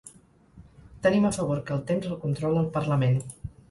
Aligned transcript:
Tenim 1.05 1.29
a 1.31 1.33
favor 1.39 1.63
que 1.69 1.79
el 1.79 1.87
temps 1.93 2.11
el 2.11 2.19
controla 2.27 2.67
el 2.67 2.77
parlament. 2.81 3.27